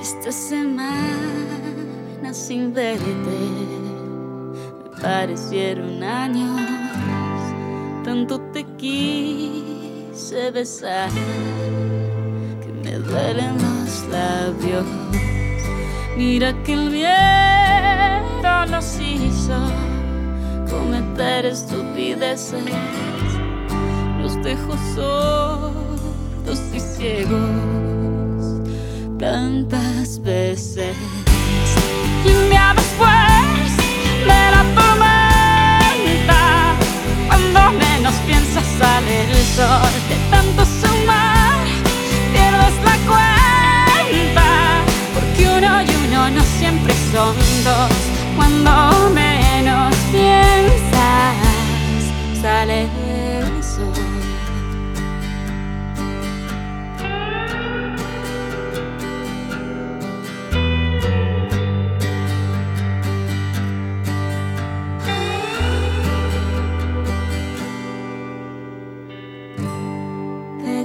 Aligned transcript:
Esta 0.00 0.32
semana 0.32 0.84
sin 2.32 2.72
verte 2.72 3.04
me 4.82 5.00
parecieron 5.00 6.02
años. 6.02 6.60
Tanto 8.04 8.40
te 8.52 8.64
quise 8.76 10.50
besar 10.50 11.10
que 12.60 12.72
me 12.82 12.92
duelen 12.98 13.56
los 13.56 14.06
labios. 14.08 14.86
Mira 16.16 16.54
que 16.62 16.72
el 16.72 16.90
viento 16.90 18.66
nos 18.70 18.98
hizo 19.00 19.58
cometer 20.70 21.46
estupideces. 21.46 22.64
Nos 24.18 24.42
dejó 24.42 24.76
sordos 24.94 26.60
y 26.72 26.80
ciegos 26.80 27.83
tantas 29.34 30.20
veces. 30.22 30.96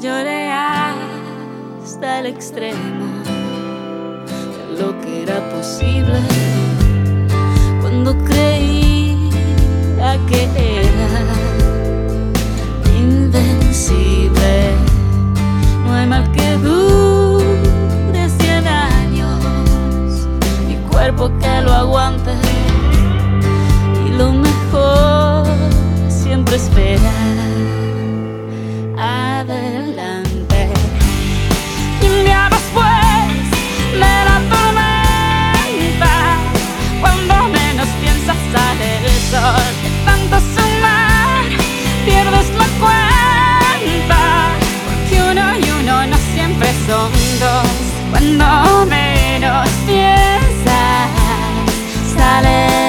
Lloré 0.02 0.50
hasta 0.50 2.20
el 2.20 2.28
extremo 2.28 3.06
de 3.26 4.82
lo 4.82 5.00
que 5.02 5.24
era 5.24 5.40
posible 5.50 6.22
cuando 7.82 8.18
creía 8.24 9.30
que 10.30 10.44
era 10.80 11.26
invencible. 12.98 14.72
No 15.86 15.94
hay 15.94 16.08
mal 16.08 16.32
que 16.32 16.54
dure 16.58 18.30
cien 18.40 18.68
años, 18.68 20.28
mi 20.66 20.76
cuerpo 20.90 21.30
que 21.40 21.62
lo 21.62 21.74
aguante 21.74 22.32
y 24.06 24.12
lo 24.12 24.32
mejor 24.32 25.46
siempre 26.08 26.56
espera 26.56 27.49
son 46.90 47.12
dos, 47.40 47.68
cuando 48.10 48.86
menos 48.88 49.70
piensas 49.86 51.10
sale 52.18 52.89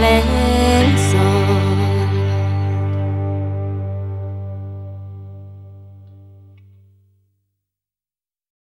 pared. 0.00 0.39